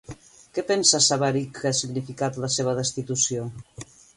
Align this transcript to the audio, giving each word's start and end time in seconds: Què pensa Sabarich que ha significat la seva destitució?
Què 0.57 0.61
pensa 0.69 1.01
Sabarich 1.07 1.53
que 1.59 1.69
ha 1.71 1.75
significat 1.81 2.43
la 2.47 2.53
seva 2.59 2.77
destitució? 2.81 3.49